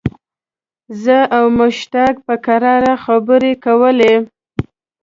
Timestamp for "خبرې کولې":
3.05-4.15